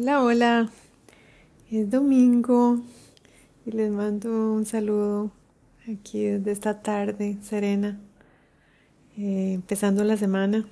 Hola, 0.00 0.22
hola. 0.22 0.70
Es 1.72 1.90
domingo 1.90 2.80
y 3.66 3.72
les 3.72 3.90
mando 3.90 4.52
un 4.52 4.64
saludo 4.64 5.32
aquí 5.92 6.22
desde 6.22 6.52
esta 6.52 6.82
tarde 6.82 7.36
serena, 7.42 7.98
eh, 9.16 9.54
empezando 9.54 10.04
la 10.04 10.16
semana. 10.16 10.68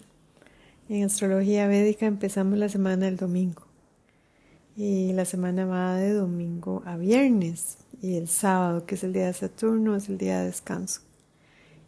En 0.88 1.02
astrología 1.02 1.66
védica 1.66 2.06
empezamos 2.06 2.56
la 2.56 2.68
semana 2.68 3.08
el 3.08 3.16
domingo 3.16 3.66
y 4.76 5.12
la 5.12 5.24
semana 5.24 5.66
va 5.66 5.96
de 5.96 6.12
domingo 6.12 6.84
a 6.86 6.96
viernes 6.96 7.78
y 8.00 8.18
el 8.18 8.28
sábado, 8.28 8.86
que 8.86 8.94
es 8.94 9.02
el 9.02 9.12
día 9.12 9.26
de 9.26 9.32
Saturno, 9.32 9.96
es 9.96 10.08
el 10.08 10.18
día 10.18 10.38
de 10.38 10.46
descanso. 10.46 11.00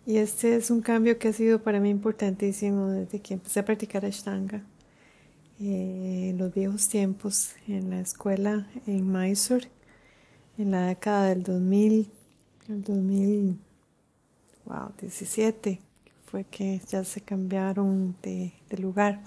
Y 0.06 0.16
este 0.16 0.56
es 0.56 0.72
un 0.72 0.80
cambio 0.80 1.20
que 1.20 1.28
ha 1.28 1.32
sido 1.32 1.62
para 1.62 1.78
mí 1.78 1.88
importantísimo 1.88 2.88
desde 2.88 3.20
que 3.20 3.34
empecé 3.34 3.60
a 3.60 3.64
practicar 3.64 4.04
Ashtanga 4.04 4.64
en 5.60 6.38
los 6.38 6.54
viejos 6.54 6.88
tiempos 6.88 7.54
en 7.66 7.90
la 7.90 8.00
escuela 8.00 8.68
en 8.86 9.10
Mysore 9.10 9.68
en 10.58 10.72
la 10.72 10.88
década 10.88 11.28
del 11.28 11.44
2000, 11.44 12.10
el 12.68 12.82
2017, 12.82 15.80
fue 16.26 16.42
que 16.44 16.80
ya 16.88 17.04
se 17.04 17.20
cambiaron 17.20 18.16
de, 18.22 18.52
lugar. 18.76 19.20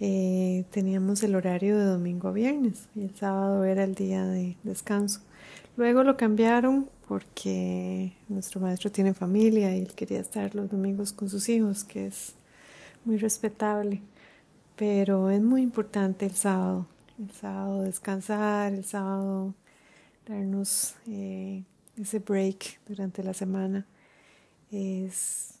Eh, 0.00 0.64
teníamos 0.70 1.22
el 1.22 1.34
horario 1.34 1.78
de 1.78 1.84
domingo 1.84 2.28
a 2.28 2.32
viernes 2.32 2.88
y 2.94 3.02
el 3.02 3.14
sábado 3.14 3.62
era 3.64 3.84
el 3.84 3.94
día 3.94 4.24
de 4.24 4.56
descanso. 4.62 5.20
Luego 5.76 6.02
lo 6.02 6.16
cambiaron 6.16 6.88
porque 7.06 8.14
nuestro 8.28 8.58
maestro 8.60 8.90
tiene 8.90 9.12
familia 9.12 9.76
y 9.76 9.80
él 9.80 9.92
quería 9.94 10.20
estar 10.20 10.54
los 10.54 10.70
domingos 10.70 11.12
con 11.12 11.28
sus 11.28 11.50
hijos, 11.50 11.84
que 11.84 12.06
es 12.06 12.32
muy 13.04 13.18
respetable 13.18 14.00
pero 14.78 15.28
es 15.28 15.42
muy 15.42 15.62
importante 15.62 16.24
el 16.24 16.34
sábado, 16.34 16.86
el 17.18 17.32
sábado 17.32 17.82
descansar, 17.82 18.72
el 18.72 18.84
sábado 18.84 19.52
darnos 20.24 20.94
eh, 21.08 21.64
ese 22.00 22.20
break 22.20 22.78
durante 22.86 23.24
la 23.24 23.34
semana. 23.34 23.84
Es, 24.70 25.54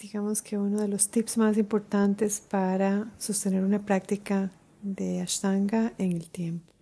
digamos 0.00 0.42
que 0.42 0.58
uno 0.58 0.80
de 0.80 0.88
los 0.88 1.08
tips 1.08 1.38
más 1.38 1.56
importantes 1.58 2.40
para 2.40 3.12
sostener 3.18 3.62
una 3.62 3.78
práctica 3.78 4.50
de 4.82 5.20
Ashtanga 5.20 5.92
en 5.98 6.12
el 6.12 6.28
tiempo. 6.28 6.72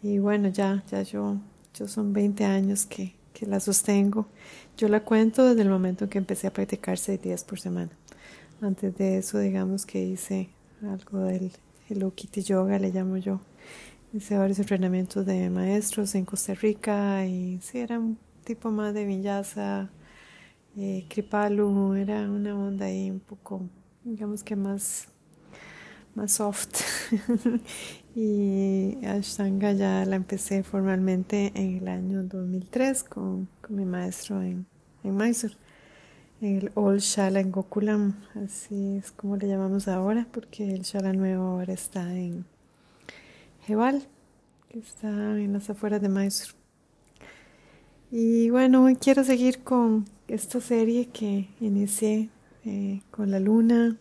Y 0.00 0.20
bueno, 0.20 0.48
ya, 0.48 0.84
ya 0.88 1.02
yo, 1.02 1.38
yo 1.74 1.88
son 1.88 2.12
20 2.12 2.44
años 2.44 2.86
que, 2.86 3.16
que 3.32 3.46
la 3.46 3.58
sostengo. 3.58 4.28
Yo 4.76 4.88
la 4.88 5.00
cuento 5.00 5.44
desde 5.44 5.62
el 5.62 5.70
momento 5.70 6.04
en 6.04 6.10
que 6.10 6.18
empecé 6.18 6.46
a 6.46 6.52
practicar 6.52 6.98
seis 6.98 7.20
días 7.20 7.42
por 7.42 7.58
semana. 7.58 7.90
Antes 8.62 8.96
de 8.96 9.18
eso, 9.18 9.38
digamos 9.38 9.84
que 9.84 10.02
hice 10.02 10.48
algo 10.82 11.20
del 11.20 11.52
Hello 11.88 12.14
Kitty 12.14 12.42
Yoga, 12.42 12.78
le 12.78 12.90
llamo 12.90 13.18
yo. 13.18 13.40
Hice 14.14 14.38
varios 14.38 14.58
entrenamientos 14.58 15.26
de 15.26 15.50
maestros 15.50 16.14
en 16.14 16.24
Costa 16.24 16.54
Rica 16.54 17.26
y 17.26 17.60
sí, 17.60 17.78
era 17.78 17.98
un 17.98 18.18
tipo 18.44 18.70
más 18.70 18.94
de 18.94 19.04
vinyasa, 19.04 19.90
eh, 20.74 21.04
kripalu, 21.06 21.96
era 21.96 22.30
una 22.30 22.56
onda 22.56 22.86
ahí 22.86 23.10
un 23.10 23.20
poco, 23.20 23.68
digamos 24.04 24.42
que 24.42 24.56
más, 24.56 25.08
más 26.14 26.32
soft. 26.32 26.80
y 28.14 29.04
Ashtanga 29.04 29.72
ya 29.72 30.06
la 30.06 30.16
empecé 30.16 30.62
formalmente 30.62 31.52
en 31.54 31.76
el 31.76 31.88
año 31.88 32.22
2003 32.22 33.04
con, 33.04 33.48
con 33.60 33.76
mi 33.76 33.84
maestro 33.84 34.40
en, 34.40 34.64
en 35.04 35.14
Mysore 35.14 35.56
el 36.46 36.70
Old 36.74 37.00
Shala 37.00 37.40
en 37.40 37.50
Gokulam, 37.50 38.14
así 38.44 38.98
es 38.98 39.10
como 39.10 39.36
le 39.36 39.48
llamamos 39.48 39.88
ahora, 39.88 40.28
porque 40.30 40.72
el 40.72 40.82
Shala 40.82 41.12
nuevo 41.12 41.42
ahora 41.42 41.72
está 41.72 42.16
en 42.16 42.44
Jebal, 43.66 44.06
que 44.68 44.78
está 44.78 45.08
en 45.08 45.52
las 45.52 45.68
afueras 45.68 46.00
de 46.00 46.08
Mysore. 46.08 46.52
Y 48.12 48.50
bueno, 48.50 48.84
hoy 48.84 48.94
quiero 48.94 49.24
seguir 49.24 49.64
con 49.64 50.04
esta 50.28 50.60
serie 50.60 51.08
que 51.08 51.48
inicié 51.60 52.30
eh, 52.64 53.02
con 53.10 53.32
la 53.32 53.40
luna 53.40 53.96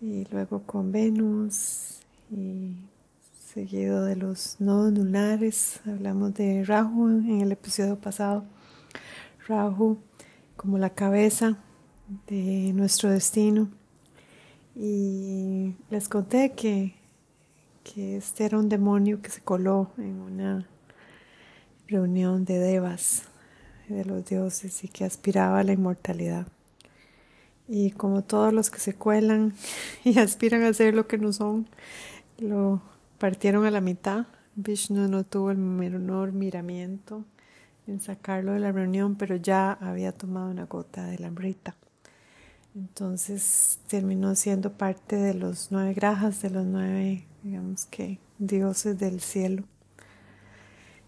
y 0.00 0.24
luego 0.32 0.62
con 0.62 0.90
Venus 0.90 2.00
y 2.28 2.74
seguido 3.54 4.04
de 4.04 4.16
los 4.16 4.56
nodos 4.58 4.92
lunares. 4.92 5.80
Hablamos 5.86 6.34
de 6.34 6.64
Rahu 6.64 7.08
en 7.08 7.40
el 7.40 7.52
episodio 7.52 7.96
pasado. 7.96 8.44
Rahu 9.46 9.98
como 10.56 10.78
la 10.78 10.90
cabeza 10.90 11.58
de 12.26 12.72
nuestro 12.74 13.10
destino. 13.10 13.68
Y 14.74 15.74
les 15.90 16.08
conté 16.08 16.52
que, 16.52 16.94
que 17.84 18.16
este 18.16 18.44
era 18.44 18.58
un 18.58 18.68
demonio 18.68 19.22
que 19.22 19.30
se 19.30 19.40
coló 19.40 19.90
en 19.96 20.20
una 20.20 20.68
reunión 21.88 22.44
de 22.44 22.58
devas, 22.58 23.24
de 23.88 24.04
los 24.04 24.24
dioses, 24.24 24.84
y 24.84 24.88
que 24.88 25.04
aspiraba 25.04 25.60
a 25.60 25.64
la 25.64 25.72
inmortalidad. 25.72 26.46
Y 27.68 27.92
como 27.92 28.22
todos 28.22 28.52
los 28.52 28.70
que 28.70 28.78
se 28.78 28.94
cuelan 28.94 29.54
y 30.04 30.18
aspiran 30.18 30.62
a 30.62 30.72
ser 30.72 30.94
lo 30.94 31.06
que 31.06 31.18
no 31.18 31.32
son, 31.32 31.68
lo 32.38 32.82
partieron 33.18 33.64
a 33.64 33.70
la 33.70 33.80
mitad. 33.80 34.26
Vishnu 34.56 35.08
no 35.08 35.24
tuvo 35.24 35.50
el 35.50 35.58
menor 35.58 36.32
miramiento 36.32 37.24
en 37.86 38.00
sacarlo 38.00 38.52
de 38.52 38.60
la 38.60 38.72
reunión, 38.72 39.16
pero 39.16 39.36
ya 39.36 39.72
había 39.72 40.12
tomado 40.12 40.50
una 40.50 40.66
gota 40.66 41.04
de 41.06 41.18
la 41.18 41.28
hambrita. 41.28 41.76
Entonces 42.74 43.78
terminó 43.88 44.34
siendo 44.34 44.72
parte 44.72 45.16
de 45.16 45.32
los 45.32 45.68
nueve 45.70 45.94
grajas, 45.94 46.42
de 46.42 46.50
los 46.50 46.66
nueve, 46.66 47.24
digamos 47.42 47.86
que, 47.86 48.18
dioses 48.38 48.98
del 48.98 49.20
cielo, 49.20 49.64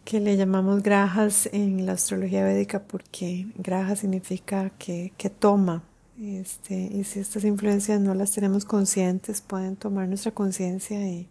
que 0.04 0.20
le 0.20 0.38
llamamos 0.38 0.82
grajas 0.82 1.48
en 1.52 1.84
la 1.84 1.92
astrología 1.92 2.42
védica 2.42 2.82
porque 2.84 3.48
graja 3.56 3.96
significa 3.96 4.70
que, 4.78 5.12
que 5.18 5.28
toma. 5.28 5.82
Este, 6.18 6.74
y 6.74 7.04
si 7.04 7.20
estas 7.20 7.44
influencias 7.44 8.00
no 8.00 8.14
las 8.14 8.32
tenemos 8.32 8.64
conscientes, 8.64 9.42
pueden 9.42 9.76
tomar 9.76 10.08
nuestra 10.08 10.32
conciencia 10.32 11.06
y 11.06 11.28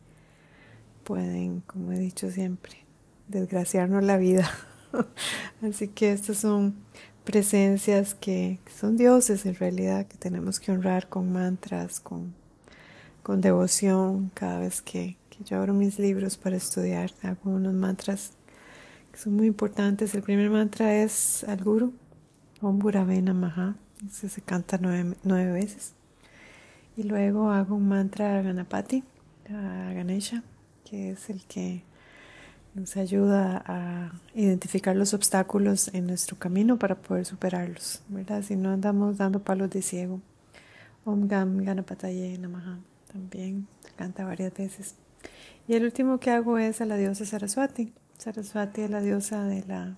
pueden, 1.03 1.61
como 1.61 1.93
he 1.93 1.99
dicho 1.99 2.29
siempre, 2.29 2.77
desgraciarnos 3.27 4.03
la 4.03 4.17
vida. 4.17 4.47
Así 5.61 5.87
que 5.87 6.11
estas 6.11 6.37
son 6.37 6.75
presencias 7.23 8.15
que, 8.15 8.59
son 8.73 8.95
dioses 8.95 9.45
en 9.45 9.55
realidad, 9.55 10.07
que 10.07 10.17
tenemos 10.17 10.59
que 10.59 10.71
honrar 10.71 11.09
con 11.09 11.31
mantras, 11.31 11.99
con, 11.99 12.33
con 13.23 13.41
devoción. 13.41 14.31
Cada 14.33 14.59
vez 14.59 14.81
que, 14.81 15.17
yo 15.45 15.57
abro 15.57 15.73
mis 15.73 15.99
libros 15.99 16.37
para 16.37 16.55
estudiar, 16.55 17.11
hago 17.21 17.51
unos 17.51 17.73
mantras 17.73 18.31
que 19.11 19.19
son 19.19 19.35
muy 19.35 19.47
importantes. 19.47 20.15
El 20.15 20.23
primer 20.23 20.49
mantra 20.49 20.95
es 20.95 21.43
al 21.43 21.63
Guru, 21.63 21.93
Om 22.61 22.79
Buravena 22.79 23.33
Maha. 23.33 23.75
Ese 24.07 24.29
se 24.29 24.41
canta 24.41 24.79
nueve, 24.81 25.15
nueve 25.23 25.51
veces. 25.51 25.93
Y 26.95 27.03
luego 27.03 27.51
hago 27.51 27.75
un 27.75 27.87
mantra 27.89 28.39
a 28.39 28.41
Ganapati, 28.41 29.03
a 29.49 29.91
Ganesha, 29.93 30.43
que 30.83 31.11
es 31.11 31.29
el 31.29 31.43
que 31.45 31.83
nos 32.77 32.95
ayuda 32.95 33.63
a 33.65 34.11
identificar 34.35 34.95
los 34.95 35.15
obstáculos 35.15 35.89
en 35.95 36.05
nuestro 36.05 36.37
camino 36.37 36.77
para 36.77 36.93
poder 36.93 37.25
superarlos, 37.25 38.01
¿verdad? 38.07 38.43
Si 38.43 38.55
no 38.55 38.69
andamos 38.69 39.17
dando 39.17 39.41
palos 39.41 39.71
de 39.71 39.81
ciego. 39.81 40.21
Om 41.03 41.27
Gam 41.27 41.57
Ganapataye 41.63 42.37
Namaha 42.37 42.77
también 43.11 43.67
canta 43.95 44.25
varias 44.25 44.53
veces. 44.53 44.93
Y 45.67 45.73
el 45.73 45.85
último 45.85 46.19
que 46.19 46.29
hago 46.29 46.59
es 46.59 46.79
a 46.79 46.85
la 46.85 46.97
diosa 46.97 47.25
Saraswati. 47.25 47.93
Saraswati 48.19 48.81
es 48.81 48.91
la 48.91 49.01
diosa 49.01 49.43
de 49.45 49.63
la 49.65 49.97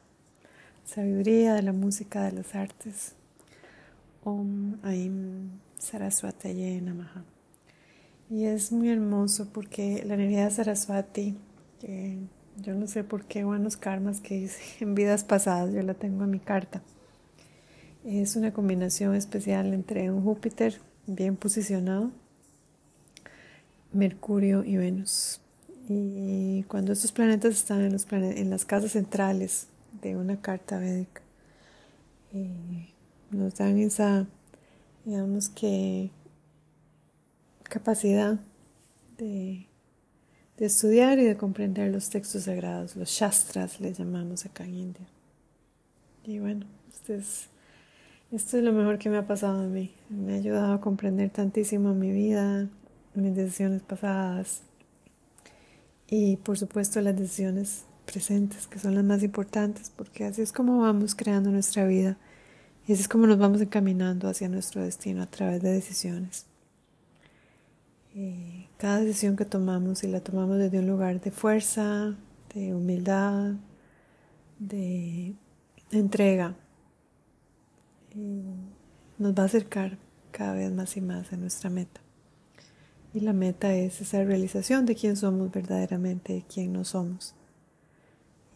sabiduría, 0.86 1.56
de 1.56 1.64
la 1.64 1.74
música, 1.74 2.24
de 2.24 2.32
las 2.32 2.56
artes. 2.56 3.16
Om 4.24 4.78
Aim 4.84 5.50
Saraswataye 5.78 6.80
Namaha. 6.82 7.26
Y 8.30 8.46
es 8.46 8.72
muy 8.72 8.90
hermoso 8.90 9.50
porque 9.52 10.02
la 10.06 10.14
energía 10.14 10.50
Saraswati, 10.50 11.36
que 11.82 12.20
yo 12.62 12.76
no 12.76 12.88
sé 12.88 13.04
por 13.04 13.26
qué 13.26 13.44
buenos 13.44 13.78
karmas 13.78 14.22
que 14.22 14.36
hice 14.36 14.62
en 14.84 14.96
vidas 14.96 15.24
pasadas, 15.24 15.74
yo 15.74 15.82
la 15.82 15.94
tengo 15.94 16.24
en 16.24 16.32
mi 16.32 16.40
carta. 16.40 16.82
Es 18.06 18.36
una 18.36 18.54
combinación 18.54 19.16
especial 19.16 19.74
entre 19.74 20.10
un 20.10 20.24
Júpiter 20.24 20.80
bien 21.06 21.36
posicionado, 21.36 22.12
Mercurio 23.92 24.64
y 24.64 24.78
Venus. 24.78 25.42
Y 25.88 26.64
cuando 26.64 26.94
estos 26.94 27.12
planetas 27.12 27.56
están 27.56 27.82
en, 27.82 28.50
las 28.50 28.66
casas 28.66 28.92
centrales 28.92 29.68
de 30.02 30.16
una 30.16 30.40
carta 30.40 30.78
védica, 30.78 31.22
nos 33.32 33.56
dan 33.56 33.80
esa, 33.80 34.28
digamos 35.04 35.50
que, 35.50 36.12
capacidad 37.64 38.40
de 39.18 39.69
de 40.60 40.66
estudiar 40.66 41.20
y 41.20 41.24
de 41.24 41.38
comprender 41.38 41.90
los 41.90 42.10
textos 42.10 42.44
sagrados, 42.44 42.98
los 42.98 43.10
shastras 43.10 43.80
les 43.80 43.98
llamamos 43.98 44.46
acá 44.46 44.66
en 44.66 44.76
India. 44.76 45.08
Y 46.26 46.40
bueno, 46.40 46.66
esto 46.94 47.14
es, 47.14 47.48
esto 48.34 48.58
es 48.58 48.64
lo 48.64 48.74
mejor 48.74 48.98
que 48.98 49.10
me 49.10 49.18
ha 49.18 49.26
pasado 49.26 49.62
a 49.62 49.68
mí. 49.68 49.94
Me 50.10 50.34
ha 50.34 50.36
ayudado 50.36 50.74
a 50.74 50.82
comprender 50.82 51.30
tantísimo 51.30 51.94
mi 51.94 52.12
vida, 52.12 52.68
mis 53.16 53.36
decisiones 53.36 53.82
pasadas. 53.82 54.64
y 56.10 56.38
por 56.38 56.58
supuesto 56.58 57.00
las 57.02 57.16
decisiones 57.16 57.86
presentes, 58.06 58.68
que 58.68 58.80
son 58.80 58.96
las 58.96 59.04
más 59.04 59.24
importantes, 59.24 59.92
porque 59.96 60.26
así 60.26 60.42
es 60.42 60.52
como 60.52 60.80
vamos 60.82 61.16
creando 61.16 61.52
nuestra 61.52 61.86
vida 61.86 62.18
y 62.88 62.94
así 62.94 63.04
es 63.04 63.08
como 63.08 63.28
nos 63.28 63.38
vamos 63.38 63.62
encaminando 63.62 64.28
hacia 64.28 64.50
nuestro 64.50 64.84
destino 64.84 65.22
a 65.22 65.28
través 65.28 65.62
de 65.62 65.72
decisiones. 65.72 66.49
Y 68.20 68.68
cada 68.76 69.00
decisión 69.00 69.38
que 69.38 69.46
tomamos, 69.46 70.04
y 70.04 70.08
la 70.08 70.20
tomamos 70.20 70.58
desde 70.58 70.80
un 70.80 70.88
lugar 70.88 71.22
de 71.22 71.32
fuerza, 71.32 72.18
de 72.54 72.76
humildad, 72.76 73.54
de 74.60 75.36
entrega, 75.90 76.54
nos 79.18 79.34
va 79.34 79.44
a 79.44 79.46
acercar 79.46 79.98
cada 80.32 80.52
vez 80.52 80.70
más 80.70 80.98
y 80.98 81.02
más 81.02 81.32
a 81.32 81.38
nuestra 81.38 81.70
meta. 81.70 82.02
Y 83.14 83.22
la 83.22 83.32
meta 83.32 83.74
es 83.74 84.02
esa 84.02 84.22
realización 84.22 84.86
de 84.86 84.96
quién 84.96 85.16
somos 85.16 85.50
verdaderamente 85.50 86.36
y 86.36 86.42
quién 86.42 86.74
no 86.74 86.84
somos. 86.84 87.36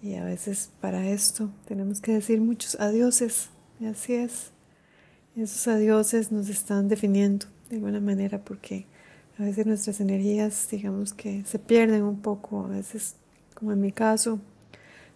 Y 0.02 0.16
a 0.16 0.26
veces 0.26 0.72
para 0.82 1.08
esto 1.08 1.52
tenemos 1.66 2.02
que 2.02 2.12
decir 2.12 2.42
muchos 2.42 2.78
adioses. 2.82 3.50
Y 3.80 3.86
así 3.86 4.14
es. 4.14 4.52
Esos 5.38 5.70
adioses 5.70 6.34
nos 6.34 6.50
están 6.50 6.90
definiendo 6.90 7.46
de 7.70 7.78
alguna 7.78 8.02
manera 8.02 8.44
porque 8.44 8.88
a 9.44 9.46
veces 9.46 9.66
nuestras 9.66 10.00
energías, 10.00 10.70
digamos 10.72 11.14
que 11.14 11.44
se 11.44 11.60
pierden 11.60 12.04
un 12.04 12.22
poco. 12.22 12.66
A 12.66 12.70
veces, 12.70 13.18
como 13.54 13.74
en 13.74 13.82
mi 13.82 13.92
caso, 13.92 14.40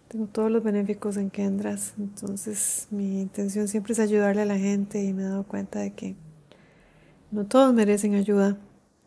tengo 0.08 0.26
todos 0.26 0.50
los 0.50 0.62
benéficos 0.62 1.16
en 1.16 1.30
Kendras. 1.30 1.94
Entonces 1.98 2.88
mi 2.90 3.22
intención 3.22 3.68
siempre 3.68 3.94
es 3.94 3.98
ayudarle 4.00 4.42
a 4.42 4.44
la 4.46 4.58
gente 4.58 5.02
y 5.02 5.14
me 5.14 5.22
he 5.22 5.26
dado 5.26 5.44
cuenta 5.44 5.78
de 5.78 5.94
que 5.94 6.14
no 7.30 7.46
todos 7.46 7.72
merecen 7.72 8.14
ayuda 8.14 8.58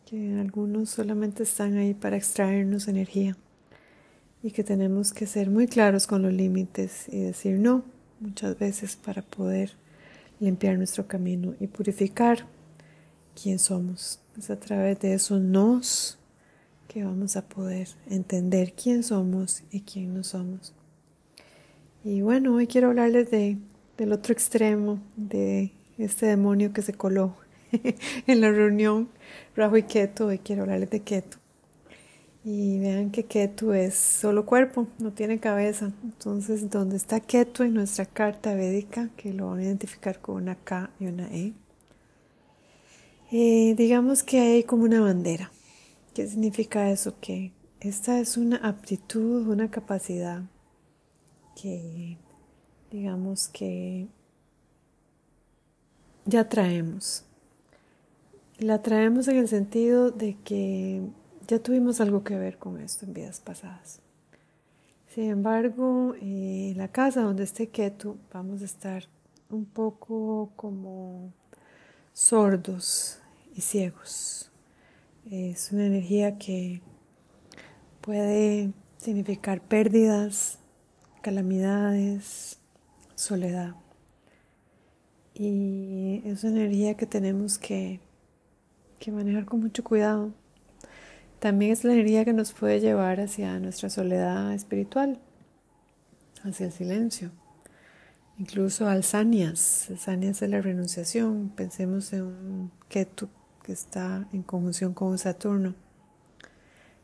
que 0.06 0.40
algunos 0.40 0.90
solamente 0.90 1.44
están 1.44 1.76
ahí 1.76 1.94
para 1.94 2.16
extraernos 2.16 2.88
energía 2.88 3.36
y 4.42 4.50
que 4.50 4.64
tenemos 4.64 5.12
que 5.12 5.26
ser 5.26 5.50
muy 5.50 5.68
claros 5.68 6.08
con 6.08 6.22
los 6.22 6.32
límites 6.32 7.08
y 7.08 7.20
decir 7.20 7.60
no 7.60 7.84
muchas 8.18 8.58
veces 8.58 8.96
para 8.96 9.22
poder 9.22 9.70
limpiar 10.40 10.78
nuestro 10.78 11.06
camino 11.06 11.54
y 11.60 11.68
purificar 11.68 12.44
quién 13.40 13.60
somos. 13.60 14.21
Es 14.38 14.50
a 14.50 14.58
través 14.58 14.98
de 15.00 15.14
esos 15.14 15.40
nos 15.40 16.18
que 16.88 17.04
vamos 17.04 17.36
a 17.36 17.48
poder 17.48 17.88
entender 18.08 18.72
quién 18.72 19.02
somos 19.02 19.62
y 19.70 19.80
quién 19.80 20.14
no 20.14 20.24
somos. 20.24 20.74
Y 22.04 22.22
bueno, 22.22 22.54
hoy 22.54 22.66
quiero 22.66 22.88
hablarles 22.88 23.30
de, 23.30 23.58
del 23.96 24.12
otro 24.12 24.32
extremo, 24.32 25.00
de 25.16 25.72
este 25.98 26.26
demonio 26.26 26.72
que 26.72 26.82
se 26.82 26.94
coló 26.94 27.36
en 28.26 28.40
la 28.40 28.50
reunión 28.50 29.08
Rajo 29.54 29.76
y 29.76 29.84
Keto 29.84 30.32
y 30.32 30.38
quiero 30.38 30.62
hablarles 30.62 30.90
de 30.90 31.00
Keto. 31.00 31.38
Y 32.44 32.80
vean 32.80 33.10
que 33.10 33.24
Keto 33.24 33.72
es 33.72 33.94
solo 33.94 34.44
cuerpo, 34.46 34.88
no 34.98 35.12
tiene 35.12 35.38
cabeza. 35.38 35.92
Entonces, 36.02 36.70
donde 36.70 36.96
está 36.96 37.20
Keto 37.20 37.62
en 37.64 37.74
nuestra 37.74 38.04
carta 38.06 38.54
védica, 38.54 39.10
que 39.16 39.32
lo 39.32 39.50
van 39.50 39.60
a 39.60 39.64
identificar 39.64 40.20
con 40.20 40.36
una 40.36 40.56
K 40.56 40.90
y 40.98 41.06
una 41.06 41.28
E, 41.32 41.52
eh, 43.34 43.74
digamos 43.78 44.22
que 44.22 44.40
hay 44.40 44.62
como 44.64 44.84
una 44.84 45.00
bandera. 45.00 45.50
¿Qué 46.12 46.28
significa 46.28 46.90
eso? 46.90 47.14
Que 47.18 47.52
esta 47.80 48.20
es 48.20 48.36
una 48.36 48.58
aptitud, 48.58 49.48
una 49.48 49.70
capacidad 49.70 50.42
que, 51.60 52.18
digamos 52.90 53.48
que 53.48 54.06
ya 56.26 56.46
traemos. 56.50 57.24
La 58.58 58.82
traemos 58.82 59.26
en 59.28 59.38
el 59.38 59.48
sentido 59.48 60.10
de 60.10 60.36
que 60.44 61.00
ya 61.48 61.58
tuvimos 61.58 62.02
algo 62.02 62.24
que 62.24 62.36
ver 62.36 62.58
con 62.58 62.78
esto 62.78 63.06
en 63.06 63.14
vidas 63.14 63.40
pasadas. 63.40 64.00
Sin 65.08 65.30
embargo, 65.30 66.14
eh, 66.20 66.74
la 66.76 66.88
casa 66.88 67.22
donde 67.22 67.44
esté 67.44 67.70
Ketu 67.70 68.18
vamos 68.30 68.60
a 68.60 68.66
estar 68.66 69.04
un 69.48 69.64
poco 69.64 70.52
como 70.54 71.32
sordos 72.12 73.21
y 73.54 73.60
ciegos. 73.60 74.50
Es 75.30 75.72
una 75.72 75.86
energía 75.86 76.38
que 76.38 76.80
puede 78.00 78.72
significar 78.98 79.60
pérdidas, 79.60 80.58
calamidades, 81.22 82.58
soledad. 83.14 83.74
Y 85.34 86.22
es 86.24 86.44
una 86.44 86.60
energía 86.60 86.96
que 86.96 87.06
tenemos 87.06 87.58
que 87.58 88.00
que 89.02 89.10
manejar 89.10 89.46
con 89.46 89.60
mucho 89.60 89.82
cuidado. 89.82 90.32
También 91.40 91.72
es 91.72 91.82
la 91.82 91.92
energía 91.92 92.24
que 92.24 92.32
nos 92.32 92.52
puede 92.52 92.78
llevar 92.78 93.20
hacia 93.20 93.58
nuestra 93.58 93.90
soledad 93.90 94.54
espiritual, 94.54 95.18
hacia 96.44 96.66
el 96.66 96.72
silencio, 96.72 97.32
incluso 98.38 98.86
al 98.86 99.02
sanias. 99.02 99.90
El 99.90 99.98
sanias 99.98 100.40
es 100.40 100.48
la 100.48 100.60
renunciación. 100.60 101.50
Pensemos 101.56 102.12
en 102.12 102.22
un 102.22 102.70
Ketu 102.88 103.28
que 103.62 103.72
está 103.72 104.28
en 104.32 104.42
conjunción 104.42 104.94
con 104.94 105.18
Saturno. 105.18 105.74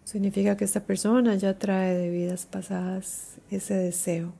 Significa 0.04 0.56
que 0.56 0.64
esta 0.64 0.80
persona 0.80 1.34
ya 1.34 1.58
trae 1.58 1.94
de 1.94 2.10
vidas 2.10 2.46
pasadas 2.46 3.38
ese 3.50 3.74
deseo 3.74 4.32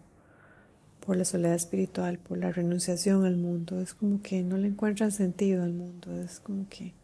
por 1.04 1.16
la 1.16 1.24
soledad 1.24 1.54
espiritual, 1.54 2.18
por 2.18 2.38
la 2.38 2.52
renunciación 2.52 3.24
al 3.24 3.36
mundo. 3.36 3.80
Es 3.80 3.94
como 3.94 4.22
que 4.22 4.42
no 4.42 4.56
le 4.56 4.68
encuentran 4.68 5.12
sentido 5.12 5.62
al 5.62 5.72
mundo. 5.72 6.18
Es 6.20 6.40
como 6.40 6.68
que 6.68 6.94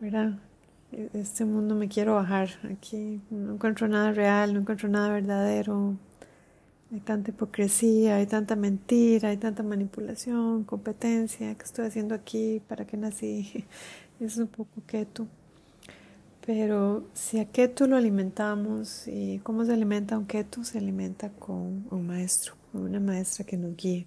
mira, 0.00 0.38
este 1.14 1.44
mundo 1.44 1.74
me 1.74 1.88
quiero 1.88 2.14
bajar, 2.14 2.50
aquí 2.70 3.20
no 3.30 3.54
encuentro 3.54 3.88
nada 3.88 4.12
real, 4.12 4.52
no 4.52 4.60
encuentro 4.60 4.88
nada 4.88 5.08
verdadero, 5.08 5.96
hay 6.92 7.00
tanta 7.00 7.30
hipocresía, 7.30 8.16
hay 8.16 8.26
tanta 8.26 8.56
mentira, 8.56 9.30
hay 9.30 9.36
tanta 9.36 9.62
manipulación, 9.62 10.64
competencia, 10.64 11.54
¿qué 11.54 11.64
estoy 11.64 11.86
haciendo 11.86 12.14
aquí? 12.14 12.60
¿Para 12.68 12.86
qué 12.86 12.96
nací? 12.96 13.64
Es 14.20 14.36
un 14.38 14.46
poco 14.46 14.80
keto. 14.86 15.26
Pero 16.46 17.08
si 17.14 17.40
a 17.40 17.46
keto 17.46 17.86
lo 17.88 17.96
alimentamos, 17.96 19.08
¿y 19.08 19.40
cómo 19.40 19.64
se 19.64 19.72
alimenta 19.72 20.16
un 20.16 20.26
keto? 20.26 20.62
Se 20.62 20.78
alimenta 20.78 21.30
con 21.30 21.86
un 21.90 22.06
maestro, 22.06 22.54
con 22.70 22.82
una 22.82 23.00
maestra 23.00 23.44
que 23.44 23.56
nos 23.56 23.76
guíe. 23.76 24.06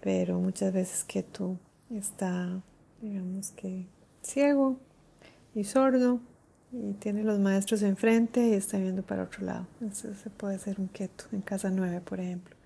Pero 0.00 0.40
muchas 0.40 0.72
veces 0.72 1.04
keto 1.04 1.58
está 1.90 2.62
digamos 3.00 3.50
que 3.52 3.86
ciego 4.22 4.78
y 5.54 5.64
sordo 5.64 6.20
y 6.72 6.92
tiene 6.94 7.24
los 7.24 7.38
maestros 7.38 7.82
enfrente 7.82 8.48
y 8.48 8.52
está 8.52 8.78
viendo 8.78 9.02
para 9.02 9.24
otro 9.24 9.44
lado. 9.44 9.66
Eso 9.80 10.14
se 10.14 10.30
puede 10.30 10.58
ser 10.58 10.80
un 10.80 10.88
keto 10.88 11.24
en 11.32 11.40
casa 11.40 11.70
9, 11.70 12.00
por 12.02 12.20
ejemplo. 12.20 12.56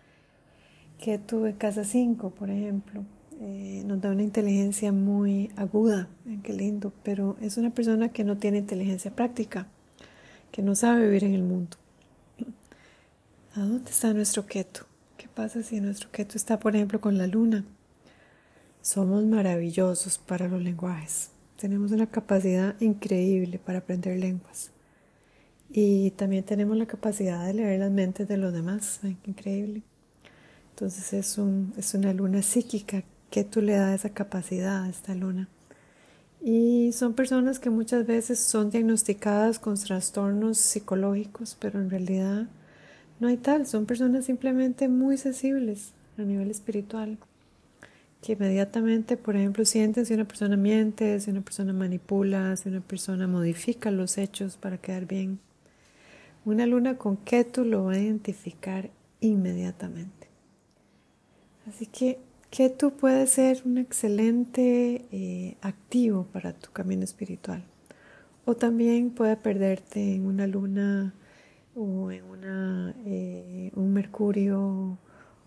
Keto 0.98 1.46
en 1.46 1.56
casa 1.56 1.84
5, 1.84 2.30
por 2.30 2.50
ejemplo, 2.50 3.04
eh, 3.40 3.82
nos 3.84 4.00
da 4.00 4.10
una 4.10 4.22
inteligencia 4.22 4.92
muy 4.92 5.50
aguda, 5.56 6.08
qué 6.42 6.52
lindo, 6.52 6.92
pero 7.02 7.36
es 7.40 7.56
una 7.56 7.70
persona 7.70 8.10
que 8.10 8.24
no 8.24 8.36
tiene 8.36 8.58
inteligencia 8.58 9.10
práctica, 9.14 9.66
que 10.52 10.62
no 10.62 10.74
sabe 10.74 11.06
vivir 11.06 11.24
en 11.24 11.34
el 11.34 11.42
mundo. 11.42 11.76
¿A 13.54 13.60
dónde 13.60 13.90
está 13.90 14.12
nuestro 14.12 14.46
keto? 14.46 14.86
¿Qué 15.16 15.28
pasa 15.28 15.62
si 15.62 15.80
nuestro 15.80 16.10
keto 16.10 16.36
está, 16.36 16.58
por 16.58 16.74
ejemplo, 16.74 17.00
con 17.00 17.18
la 17.18 17.26
luna? 17.26 17.64
Somos 18.82 19.24
maravillosos 19.24 20.18
para 20.18 20.48
los 20.48 20.62
lenguajes. 20.62 21.30
Tenemos 21.64 21.92
una 21.92 22.06
capacidad 22.06 22.78
increíble 22.78 23.58
para 23.58 23.78
aprender 23.78 24.18
lenguas. 24.18 24.70
Y 25.70 26.10
también 26.10 26.44
tenemos 26.44 26.76
la 26.76 26.84
capacidad 26.84 27.46
de 27.46 27.54
leer 27.54 27.80
las 27.80 27.90
mentes 27.90 28.28
de 28.28 28.36
los 28.36 28.52
demás. 28.52 29.00
Increíble. 29.24 29.80
Entonces 30.68 31.14
es, 31.14 31.38
un, 31.38 31.72
es 31.78 31.94
una 31.94 32.12
luna 32.12 32.42
psíquica 32.42 33.02
que 33.30 33.44
tú 33.44 33.62
le 33.62 33.76
das 33.76 33.94
esa 33.94 34.10
capacidad 34.10 34.84
a 34.84 34.90
esta 34.90 35.14
luna. 35.14 35.48
Y 36.42 36.92
son 36.92 37.14
personas 37.14 37.58
que 37.58 37.70
muchas 37.70 38.06
veces 38.06 38.40
son 38.40 38.68
diagnosticadas 38.68 39.58
con 39.58 39.78
trastornos 39.78 40.58
psicológicos, 40.58 41.56
pero 41.58 41.80
en 41.80 41.88
realidad 41.88 42.46
no 43.20 43.28
hay 43.28 43.38
tal. 43.38 43.66
Son 43.66 43.86
personas 43.86 44.26
simplemente 44.26 44.88
muy 44.88 45.16
sensibles 45.16 45.94
a 46.18 46.24
nivel 46.24 46.50
espiritual 46.50 47.16
que 48.24 48.32
inmediatamente, 48.32 49.18
por 49.18 49.36
ejemplo, 49.36 49.66
sienten 49.66 50.06
si 50.06 50.14
una 50.14 50.24
persona 50.24 50.56
miente, 50.56 51.20
si 51.20 51.30
una 51.30 51.42
persona 51.42 51.74
manipula, 51.74 52.56
si 52.56 52.70
una 52.70 52.80
persona 52.80 53.26
modifica 53.26 53.90
los 53.90 54.16
hechos 54.16 54.56
para 54.56 54.78
quedar 54.78 55.04
bien. 55.04 55.40
Una 56.46 56.64
luna 56.64 56.96
con 56.96 57.18
Ketu 57.18 57.66
lo 57.66 57.84
va 57.84 57.92
a 57.92 57.98
identificar 57.98 58.88
inmediatamente. 59.20 60.28
Así 61.68 61.84
que 61.84 62.18
Ketu 62.48 62.92
puede 62.92 63.26
ser 63.26 63.60
un 63.66 63.76
excelente 63.76 65.04
eh, 65.12 65.58
activo 65.60 66.26
para 66.32 66.54
tu 66.54 66.72
camino 66.72 67.04
espiritual. 67.04 67.62
O 68.46 68.54
también 68.54 69.10
puede 69.10 69.36
perderte 69.36 70.14
en 70.14 70.24
una 70.24 70.46
luna 70.46 71.12
o 71.76 72.10
en 72.10 72.24
una, 72.24 72.94
eh, 73.04 73.70
un 73.74 73.92
Mercurio 73.92 74.96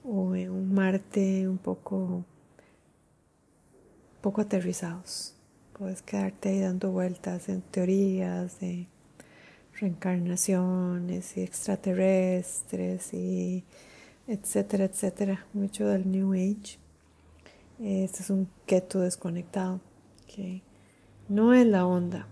o 0.03 0.36
en 0.36 0.51
un 0.51 0.75
Marte 0.75 1.48
un 1.48 1.57
poco 1.57 2.24
poco 4.27 4.41
aterrizados. 4.41 5.34
Puedes 5.72 6.01
quedarte 6.01 6.50
ahí 6.50 6.60
dando 6.60 6.91
vueltas 6.91 7.48
en 7.48 7.62
teorías 7.62 8.60
de 8.60 8.89
reencarnaciones 9.79 11.38
y 11.38 11.43
extraterrestres 11.43 13.13
y 13.13 13.63
etcétera, 14.27 14.84
etcétera, 14.84 15.46
mucho 15.53 15.88
del 15.88 16.12
New 16.12 16.34
Age. 16.34 16.77
Este 17.79 18.22
es 18.22 18.29
un 18.29 18.50
keto 18.65 19.00
desconectado, 19.00 19.79
que 20.27 20.62
no 21.29 21.53
es 21.53 21.65
la 21.65 21.86
onda, 21.86 22.27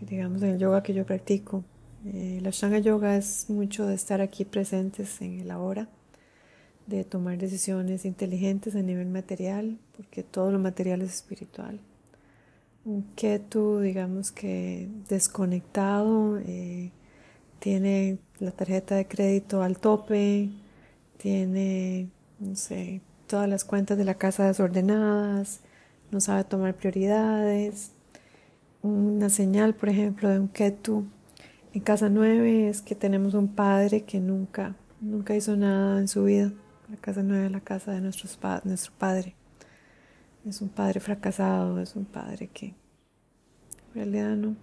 digamos, 0.00 0.42
en 0.42 0.50
el 0.50 0.58
yoga 0.60 0.84
que 0.84 0.94
yo 0.94 1.04
practico. 1.04 1.64
Eh, 2.06 2.38
la 2.40 2.50
Shanga 2.50 2.78
Yoga 2.78 3.16
es 3.16 3.50
mucho 3.50 3.84
de 3.84 3.96
estar 3.96 4.20
aquí 4.20 4.44
presentes 4.44 5.20
en 5.22 5.40
el 5.40 5.50
ahora, 5.50 5.88
de 6.90 7.04
tomar 7.04 7.38
decisiones 7.38 8.04
inteligentes 8.04 8.74
a 8.76 8.82
nivel 8.82 9.08
material, 9.08 9.78
porque 9.96 10.22
todo 10.22 10.50
lo 10.50 10.58
material 10.58 11.00
es 11.02 11.14
espiritual. 11.14 11.80
Un 12.84 13.04
keto, 13.14 13.80
digamos 13.80 14.32
que 14.32 14.88
desconectado, 15.08 16.38
eh, 16.38 16.90
tiene 17.60 18.18
la 18.40 18.50
tarjeta 18.50 18.96
de 18.96 19.06
crédito 19.06 19.62
al 19.62 19.78
tope, 19.78 20.50
tiene, 21.16 22.08
no 22.38 22.56
sé, 22.56 23.00
todas 23.26 23.48
las 23.48 23.64
cuentas 23.64 23.96
de 23.96 24.04
la 24.04 24.14
casa 24.14 24.46
desordenadas, 24.46 25.60
no 26.10 26.20
sabe 26.20 26.44
tomar 26.44 26.74
prioridades. 26.74 27.92
Una 28.82 29.28
señal, 29.30 29.74
por 29.74 29.88
ejemplo, 29.90 30.28
de 30.28 30.40
un 30.40 30.48
ketu 30.48 31.04
en 31.72 31.82
casa 31.82 32.08
9 32.08 32.68
es 32.68 32.82
que 32.82 32.96
tenemos 32.96 33.34
un 33.34 33.54
padre 33.54 34.02
que 34.02 34.18
nunca, 34.18 34.74
nunca 35.00 35.36
hizo 35.36 35.56
nada 35.56 36.00
en 36.00 36.08
su 36.08 36.24
vida. 36.24 36.50
La 36.90 36.96
casa 36.96 37.22
9 37.22 37.46
es 37.46 37.52
la 37.52 37.60
casa 37.60 37.92
de 37.92 38.00
nuestros 38.00 38.36
nuestro 38.64 38.92
padre. 38.98 39.36
Es 40.44 40.60
un 40.60 40.68
padre 40.68 40.98
fracasado, 40.98 41.78
es 41.80 41.94
un 41.94 42.04
padre 42.04 42.48
que 42.48 42.66
en 42.66 43.94
realidad 43.94 44.36
no, 44.36 44.56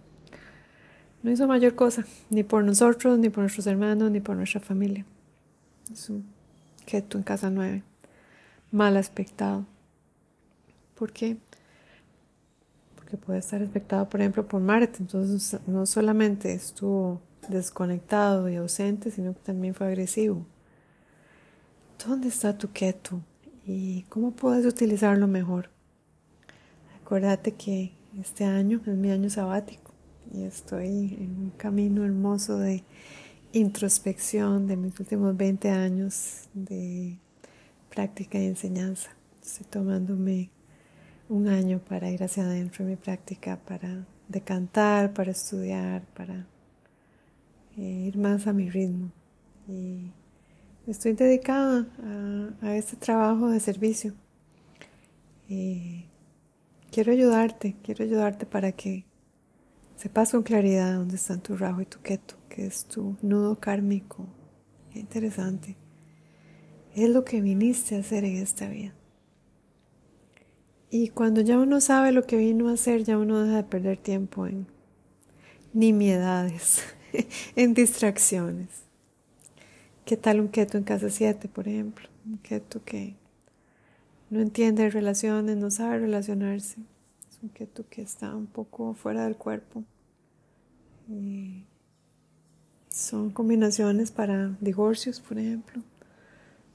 no 1.23 1.31
hizo 1.31 1.47
mayor 1.47 1.75
cosa, 1.75 2.03
ni 2.29 2.43
por 2.43 2.65
nosotros, 2.65 3.17
ni 3.17 3.29
por 3.29 3.43
nuestros 3.43 3.65
hermanos, 3.67 4.11
ni 4.11 4.19
por 4.19 4.35
nuestra 4.35 4.59
familia. 4.59 5.05
Es 5.91 6.09
un 6.09 6.25
tú 7.07 7.17
en 7.17 7.23
casa 7.23 7.49
9. 7.49 7.83
Mal 8.71 8.97
aspectado. 8.97 9.65
¿Por 10.95 11.13
qué? 11.13 11.37
Porque 12.95 13.15
puede 13.15 13.39
estar 13.39 13.61
aspectado, 13.61 14.09
por 14.09 14.19
ejemplo, 14.19 14.45
por 14.45 14.61
Marte. 14.61 14.97
Entonces, 14.99 15.61
no 15.67 15.85
solamente 15.85 16.53
estuvo 16.53 17.21
desconectado 17.47 18.49
y 18.49 18.55
ausente, 18.55 19.11
sino 19.11 19.33
que 19.33 19.39
también 19.39 19.73
fue 19.73 19.87
agresivo. 19.87 20.45
¿Dónde 22.05 22.27
está 22.27 22.55
tu 22.55 22.71
keto? 22.71 23.21
¿Y 23.65 24.03
cómo 24.03 24.31
puedes 24.31 24.65
utilizarlo 24.65 25.27
mejor? 25.27 25.69
Acuérdate 27.01 27.53
que 27.53 27.91
este 28.19 28.45
año 28.45 28.79
es 28.85 28.95
mi 28.95 29.09
año 29.11 29.29
sabático 29.31 29.93
y 30.31 30.43
estoy 30.43 31.17
en 31.19 31.37
un 31.39 31.49
camino 31.57 32.05
hermoso 32.05 32.59
de 32.59 32.83
introspección 33.51 34.67
de 34.67 34.77
mis 34.77 34.99
últimos 34.99 35.35
20 35.35 35.69
años 35.71 36.49
de 36.53 37.17
práctica 37.89 38.37
y 38.39 38.45
enseñanza. 38.45 39.09
Estoy 39.43 39.65
tomándome 39.65 40.51
un 41.29 41.47
año 41.47 41.79
para 41.79 42.11
ir 42.11 42.23
hacia 42.23 42.43
adentro 42.43 42.83
en 42.83 42.91
mi 42.91 42.95
práctica, 42.95 43.57
para 43.67 44.05
decantar, 44.27 45.13
para 45.13 45.31
estudiar, 45.31 46.03
para 46.13 46.45
eh, 47.75 47.81
ir 48.07 48.17
más 48.17 48.45
a 48.45 48.53
mi 48.53 48.69
ritmo. 48.69 49.11
Y 49.67 50.11
estoy 50.87 51.13
dedicada 51.13 51.85
a, 52.61 52.75
este 52.75 52.95
trabajo 52.95 53.49
de 53.49 53.59
servicio. 53.59 54.13
quiero 56.91 57.11
ayudarte, 57.11 57.75
quiero 57.83 58.03
ayudarte 58.05 58.45
para 58.45 58.71
que 58.71 59.05
sepas 59.97 60.31
con 60.31 60.43
claridad 60.43 60.95
dónde 60.95 61.15
están 61.15 61.41
tu 61.41 61.57
rajo 61.57 61.81
y 61.81 61.85
tu 61.85 61.99
keto 62.01 62.35
que 62.49 62.65
es 62.65 62.85
tu 62.85 63.15
nudo 63.21 63.59
kármico. 63.59 64.25
Qué 64.91 64.99
interesante. 64.99 65.75
Es 66.95 67.09
lo 67.09 67.23
que 67.23 67.41
viniste 67.41 67.95
a 67.95 67.99
hacer 67.99 68.23
en 68.23 68.37
esta 68.37 68.67
vida. 68.67 68.95
Y 70.89 71.09
cuando 71.09 71.41
ya 71.41 71.59
uno 71.59 71.81
sabe 71.81 72.11
lo 72.13 72.23
que 72.23 72.37
vino 72.37 72.69
a 72.69 72.73
hacer, 72.73 73.03
ya 73.03 73.17
uno 73.17 73.43
deja 73.43 73.57
de 73.57 73.63
perder 73.63 73.97
tiempo 73.97 74.47
en 74.47 74.67
nimiedades, 75.73 76.81
en 77.55 77.73
distracciones. 77.73 78.86
¿Qué 80.07 80.15
tal 80.15 80.39
un 80.39 80.47
keto 80.47 80.77
en 80.77 80.85
casa 80.85 81.09
7, 81.09 81.49
por 81.49 81.67
ejemplo? 81.67 82.07
Un 82.25 82.37
keto 82.37 82.81
que 82.85 83.15
no 84.29 84.39
entiende 84.39 84.89
relaciones, 84.89 85.57
no 85.57 85.69
sabe 85.69 85.99
relacionarse. 85.99 86.77
Es 87.29 87.39
un 87.43 87.49
keto 87.49 87.83
que 87.89 88.03
está 88.03 88.33
un 88.33 88.47
poco 88.47 88.93
fuera 88.93 89.25
del 89.25 89.35
cuerpo. 89.35 89.83
Son 92.87 93.31
combinaciones 93.31 94.11
para 94.11 94.55
divorcios, 94.61 95.19
por 95.19 95.39
ejemplo. 95.39 95.83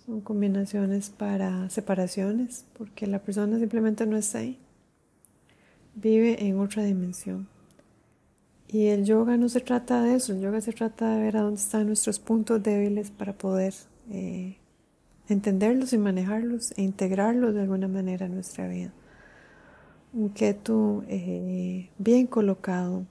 Son 0.05 0.21
combinaciones 0.21 1.09
para 1.09 1.71
separaciones, 1.71 2.67
porque 2.77 3.07
la 3.07 3.21
persona 3.21 3.59
simplemente 3.59 4.05
no 4.05 4.19
está 4.19 4.41
ahí. 4.41 4.59
Vive 5.95 6.47
en 6.47 6.59
otra 6.59 6.85
dimensión. 6.85 7.49
Y 8.73 8.87
el 8.87 9.05
yoga 9.05 9.37
no 9.37 9.51
se 9.51 9.61
trata 9.61 10.03
de 10.03 10.15
eso, 10.15 10.33
el 10.33 10.41
yoga 10.41 10.61
se 10.63 10.73
trata 10.73 11.15
de 11.15 11.21
ver 11.21 11.37
a 11.37 11.43
dónde 11.43 11.61
están 11.61 11.87
nuestros 11.87 12.19
puntos 12.19 12.63
débiles 12.63 13.11
para 13.11 13.35
poder 13.35 13.75
eh, 14.11 14.57
entenderlos 15.29 15.93
y 15.93 15.99
manejarlos 15.99 16.73
e 16.79 16.83
integrarlos 16.83 17.55
de 17.55 17.61
alguna 17.61 17.87
manera 17.87 18.27
en 18.27 18.35
nuestra 18.35 18.67
vida. 18.69 18.91
Un 20.15 20.31
ketu 20.31 21.05
eh, 21.07 21.91
bien 21.99 22.27
colocado 22.27 23.05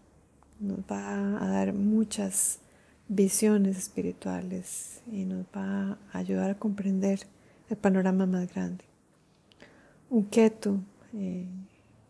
nos 0.60 0.80
va 0.80 1.44
a 1.44 1.48
dar 1.48 1.74
muchas 1.74 2.60
visiones 3.08 3.78
espirituales 3.78 5.02
y 5.12 5.26
nos 5.26 5.46
va 5.56 5.98
a 6.14 6.18
ayudar 6.18 6.52
a 6.52 6.56
comprender 6.58 7.20
el 7.70 7.78
panorama 7.78 8.26
más 8.26 8.54
grande. 8.54 8.86
Un 10.10 10.26
Ketu 10.26 10.80
eh, 11.14 11.46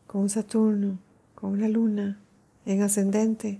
con 0.07 0.21
un 0.21 0.29
Saturno, 0.29 0.99
con 1.33 1.51
una 1.51 1.67
luna 1.67 2.19
en 2.65 2.81
ascendente. 2.81 3.59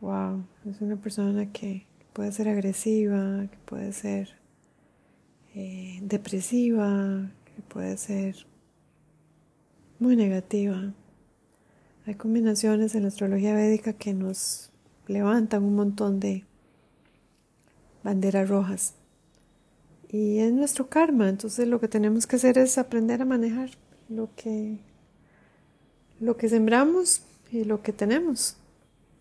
Wow, 0.00 0.44
es 0.68 0.80
una 0.80 0.96
persona 0.96 1.52
que 1.52 1.86
puede 2.12 2.32
ser 2.32 2.48
agresiva, 2.48 3.46
que 3.50 3.58
puede 3.64 3.92
ser 3.92 4.30
eh, 5.54 5.98
depresiva, 6.02 7.30
que 7.44 7.62
puede 7.62 7.96
ser 7.96 8.46
muy 9.98 10.16
negativa. 10.16 10.94
Hay 12.06 12.14
combinaciones 12.14 12.94
en 12.94 13.02
la 13.02 13.08
astrología 13.08 13.54
védica 13.54 13.92
que 13.92 14.14
nos 14.14 14.70
levantan 15.06 15.64
un 15.64 15.74
montón 15.74 16.18
de 16.20 16.44
banderas 18.02 18.48
rojas. 18.48 18.94
Y 20.08 20.38
es 20.38 20.52
nuestro 20.52 20.88
karma, 20.88 21.28
entonces 21.28 21.68
lo 21.68 21.78
que 21.78 21.86
tenemos 21.86 22.26
que 22.26 22.36
hacer 22.36 22.58
es 22.58 22.78
aprender 22.78 23.22
a 23.22 23.26
manejar 23.26 23.70
lo 24.08 24.34
que, 24.34 24.78
lo 26.18 26.36
que 26.36 26.48
sembramos 26.48 27.22
y 27.50 27.64
lo 27.64 27.82
que 27.82 27.92
tenemos. 27.92 28.56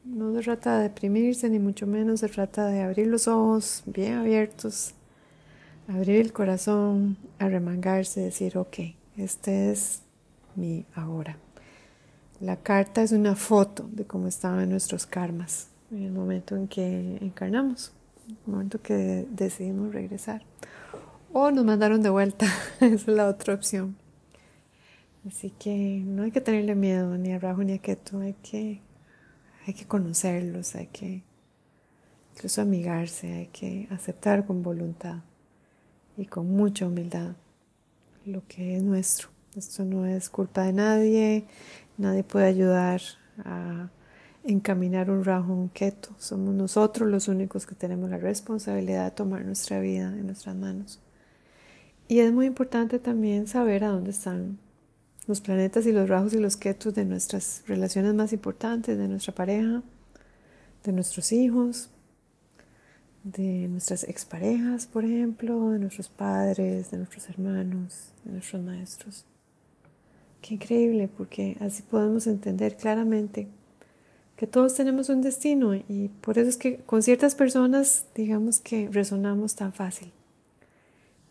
No 0.05 0.33
se 0.33 0.41
trata 0.41 0.77
de 0.77 0.83
deprimirse, 0.83 1.49
ni 1.49 1.59
mucho 1.59 1.85
menos 1.85 2.21
se 2.21 2.29
trata 2.29 2.67
de 2.67 2.81
abrir 2.81 3.07
los 3.07 3.27
ojos 3.27 3.83
bien 3.85 4.13
abiertos, 4.13 4.93
abrir 5.87 6.21
el 6.21 6.31
corazón, 6.31 7.17
arremangarse, 7.37 8.21
decir, 8.21 8.57
ok, 8.57 8.77
este 9.17 9.71
es 9.71 10.01
mi 10.55 10.85
ahora. 10.95 11.37
La 12.39 12.55
carta 12.55 13.01
es 13.01 13.11
una 13.11 13.35
foto 13.35 13.89
de 13.91 14.05
cómo 14.05 14.27
estaban 14.27 14.69
nuestros 14.69 15.05
karmas 15.05 15.67
en 15.91 16.03
el 16.03 16.11
momento 16.11 16.55
en 16.55 16.67
que 16.67 17.17
encarnamos, 17.21 17.91
en 18.27 18.37
el 18.45 18.51
momento 18.53 18.81
que 18.81 19.27
decidimos 19.29 19.93
regresar. 19.93 20.43
O 21.33 21.51
nos 21.51 21.65
mandaron 21.65 22.01
de 22.01 22.09
vuelta, 22.09 22.45
esa 22.79 22.95
es 22.95 23.07
la 23.07 23.27
otra 23.27 23.53
opción. 23.53 23.95
Así 25.29 25.51
que 25.51 26.01
no 26.03 26.23
hay 26.23 26.31
que 26.31 26.41
tenerle 26.41 26.73
miedo 26.73 27.15
ni 27.15 27.33
a 27.33 27.37
Rajo 27.37 27.63
ni 27.63 27.73
a 27.73 27.77
Keto, 27.77 28.19
hay 28.19 28.33
que, 28.41 28.81
hay 29.67 29.75
que 29.75 29.85
conocerlos, 29.85 30.73
hay 30.73 30.87
que 30.87 31.21
incluso 32.33 32.63
amigarse, 32.63 33.31
hay 33.31 33.47
que 33.47 33.87
aceptar 33.91 34.47
con 34.47 34.63
voluntad 34.63 35.17
y 36.17 36.25
con 36.25 36.49
mucha 36.49 36.87
humildad 36.87 37.35
lo 38.25 38.41
que 38.47 38.75
es 38.75 38.81
nuestro. 38.81 39.29
Esto 39.55 39.85
no 39.85 40.07
es 40.07 40.31
culpa 40.31 40.63
de 40.63 40.73
nadie, 40.73 41.45
nadie 41.99 42.23
puede 42.23 42.47
ayudar 42.47 42.99
a 43.45 43.91
encaminar 44.43 45.11
un 45.11 45.23
rajo, 45.23 45.53
un 45.53 45.69
keto. 45.69 46.09
Somos 46.17 46.55
nosotros 46.55 47.07
los 47.07 47.27
únicos 47.27 47.67
que 47.67 47.75
tenemos 47.75 48.09
la 48.09 48.17
responsabilidad 48.17 49.05
de 49.05 49.11
tomar 49.11 49.45
nuestra 49.45 49.79
vida 49.79 50.11
en 50.11 50.25
nuestras 50.25 50.55
manos. 50.55 50.99
Y 52.07 52.17
es 52.17 52.33
muy 52.33 52.47
importante 52.47 52.97
también 52.97 53.45
saber 53.45 53.83
a 53.83 53.89
dónde 53.89 54.09
están 54.09 54.57
los 55.29 55.41
planetas 55.41 55.85
y 55.85 55.91
los 55.91 56.09
rajos 56.09 56.33
y 56.33 56.39
los 56.39 56.57
ketos 56.57 56.95
de 56.95 57.05
nuestras 57.05 57.61
relaciones 57.67 58.15
más 58.15 58.33
importantes, 58.33 58.97
de 58.97 59.07
nuestra 59.07 59.35
pareja, 59.35 59.83
de 60.83 60.91
nuestros 60.91 61.31
hijos, 61.31 61.91
de 63.23 63.67
nuestras 63.67 64.05
exparejas, 64.05 64.87
por 64.87 65.05
ejemplo, 65.05 65.69
de 65.69 65.77
nuestros 65.77 66.09
padres, 66.09 66.89
de 66.89 66.97
nuestros 66.97 67.29
hermanos, 67.29 68.11
de 68.23 68.31
nuestros 68.31 68.63
maestros. 68.63 69.25
Qué 70.41 70.55
increíble, 70.55 71.07
porque 71.15 71.57
así 71.59 71.83
podemos 71.83 72.25
entender 72.25 72.75
claramente 72.75 73.49
que 74.35 74.47
todos 74.47 74.73
tenemos 74.73 75.09
un 75.09 75.21
destino 75.21 75.75
y 75.75 76.09
por 76.21 76.39
eso 76.39 76.49
es 76.49 76.57
que 76.57 76.77
con 76.77 77.03
ciertas 77.03 77.35
personas 77.35 78.07
digamos 78.15 78.61
que 78.61 78.89
resonamos 78.91 79.53
tan 79.53 79.73
fácil 79.73 80.11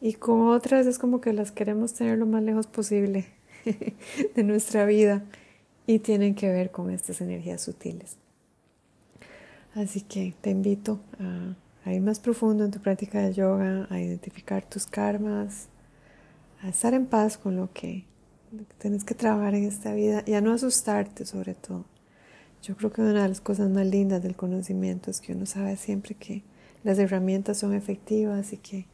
y 0.01 0.13
con 0.13 0.43
otras 0.43 0.87
es 0.87 1.01
como 1.01 1.21
que 1.21 1.33
las 1.33 1.51
queremos 1.51 1.95
tener 1.95 2.19
lo 2.19 2.27
más 2.27 2.45
lejos 2.45 2.69
posible 2.69 3.38
de 4.35 4.45
nuestra 4.45 4.85
vida 4.87 5.25
y 5.87 6.01
tienen 6.01 6.35
que 6.35 6.49
ver 6.51 6.71
con 6.71 6.91
estas 6.91 7.21
energías 7.21 7.63
sutiles. 7.63 8.17
Así 9.75 10.01
que 10.03 10.35
te 10.41 10.51
invito 10.51 11.01
a, 11.19 11.93
ir 11.93 12.03
más 12.03 12.21
profundo 12.21 12.65
en 12.65 12.71
tu 12.71 12.81
práctica 12.81 13.23
de 13.23 13.33
yoga, 13.33 13.87
a 13.89 13.99
identificar 13.99 14.63
tus 14.65 14.87
karmas, 14.87 15.69
a 16.63 16.69
estar 16.69 16.93
en 16.93 17.07
paz 17.07 17.39
con 17.39 17.57
lo 17.57 17.73
que, 17.73 18.05
tienes 18.79 19.05
que 19.05 19.15
trabajar 19.15 19.55
en 19.55 19.65
esta 19.65 19.95
vida 19.95 20.23
y 20.27 20.35
a 20.35 20.41
no 20.41 20.53
asustarte 20.53 21.25
sobre 21.25 21.55
todo. 21.55 21.85
Yo 22.63 22.77
creo 22.77 22.93
que 22.93 23.01
una 23.01 23.23
de 23.23 23.29
las 23.29 23.41
cosas 23.41 23.71
más 23.71 23.87
lindas 23.87 24.23
del 24.23 24.37
conocimiento 24.37 25.11
es 25.11 25.21
que 25.21 25.33
uno 25.33 25.47
sabe 25.47 25.77
siempre 25.77 26.15
que 26.15 26.43
las 26.83 26.99
herramientas 26.99 27.59
son 27.59 27.73
efectivas 27.73 28.53
y 28.53 28.59
que 28.59 28.87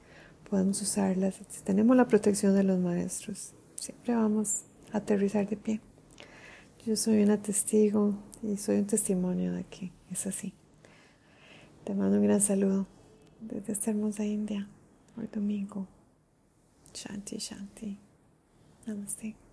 podemos 0.49 0.81
usarlas. 0.83 1.41
Si 1.49 1.63
tenemos 1.63 1.97
la 1.97 2.07
protección 2.07 2.55
de 2.55 2.63
los 2.63 2.79
maestros, 2.79 3.55
siempre 3.85 4.15
vamos 4.15 4.63
a 4.93 4.99
aterrizar 4.99 5.47
de 5.47 5.59
pie. 5.59 5.81
Yo 6.87 6.97
soy 6.97 7.23
una 7.23 7.43
testigo 7.43 8.15
y 8.43 8.57
soy 8.57 8.79
un 8.79 8.87
testimonio 8.87 9.53
de 9.53 9.65
que 9.65 9.93
es 10.11 10.27
así. 10.27 10.55
Te 11.85 11.95
mando 11.95 12.17
un 12.17 12.25
gran 12.25 12.41
saludo 12.41 12.87
desde 13.43 13.75
esta 13.75 13.91
hermosa 13.91 14.25
India, 14.25 14.69
hoy 15.19 15.29
domingo. 15.31 15.87
Shanti, 16.95 17.37
Shanti. 17.37 17.99
Namaste. 18.87 19.44